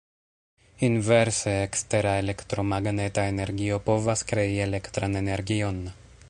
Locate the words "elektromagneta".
2.21-3.27